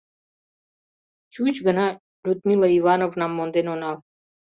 Чуч 1.33 1.55
гына 1.67 1.85
Людмила 2.25 2.67
Ивановнам 2.79 3.31
монден 3.37 3.67
онал! 3.73 3.97